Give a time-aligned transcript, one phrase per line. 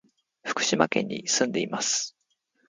[0.43, 2.17] 福島県に住んでいます。